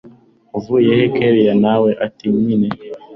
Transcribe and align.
uvuyehe 0.57 1.05
kellia 1.15 1.53
nawe 1.63 1.89
ati 2.05 2.25
nyine 2.39 2.67